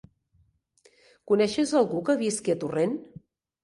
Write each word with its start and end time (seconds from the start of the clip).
Coneixes 1.33 1.77
algú 1.83 2.03
que 2.11 2.19
visqui 2.27 2.59
a 2.59 2.61
Torrent? 2.67 3.01